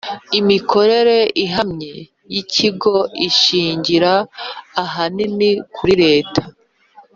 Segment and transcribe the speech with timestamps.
[0.39, 1.93] Imikorere ihamye
[2.31, 2.95] y ikigo
[3.27, 4.11] ishingira
[4.83, 6.41] ahanini kuri leta